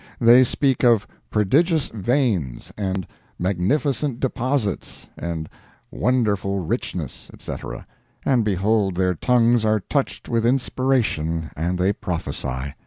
[0.19, 3.05] They speak of "prodigious veins" and
[3.37, 5.47] "magnificent deposits" and
[5.91, 7.85] "wonderful richness," etc.,
[8.25, 12.73] and behold their tongues are touched with inspiration and they prophecy!